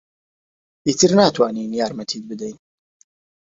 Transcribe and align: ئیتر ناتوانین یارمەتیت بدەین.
ئیتر 0.87 1.11
ناتوانین 1.19 1.71
یارمەتیت 1.79 2.23
بدەین. 2.29 2.57